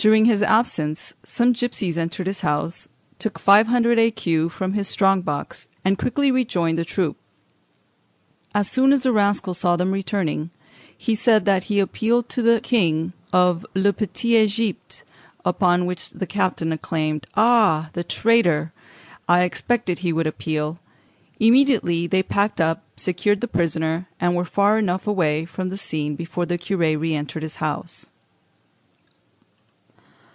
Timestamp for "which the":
15.84-16.26